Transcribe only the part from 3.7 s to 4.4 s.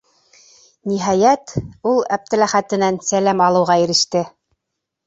иреште.